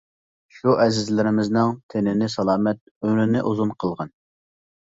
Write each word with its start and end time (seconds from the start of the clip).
شۇ 0.59 0.71
ئەزىزلىرىمنىڭ 0.85 1.75
تېنىنى 1.95 2.31
سالامەت، 2.37 2.81
ئۆمرىنى 2.97 3.47
ئۇزۇن 3.51 3.75
قىلغىن! 3.85 4.15